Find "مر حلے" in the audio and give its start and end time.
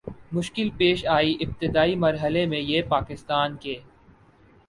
1.95-2.45